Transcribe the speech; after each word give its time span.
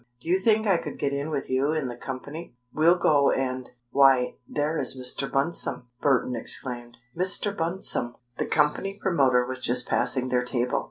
Do 0.19 0.29
you 0.29 0.39
think 0.39 0.65
I 0.65 0.77
could 0.79 0.97
get 0.97 1.13
in 1.13 1.29
with 1.29 1.47
you 1.47 1.73
in 1.73 1.87
the 1.87 1.95
company?" 1.95 2.55
"We'll 2.73 2.97
go 2.97 3.29
and 3.29 3.69
Why, 3.91 4.37
there 4.47 4.79
is 4.79 4.99
Mr. 4.99 5.29
Bunsome!" 5.31 5.89
Burton 6.01 6.35
exclaimed. 6.35 6.97
"Mr. 7.15 7.55
Bunsome!" 7.55 8.15
The 8.39 8.47
company 8.47 8.97
promoter 8.99 9.45
was 9.45 9.59
just 9.59 9.87
passing 9.87 10.29
their 10.29 10.43
table. 10.43 10.79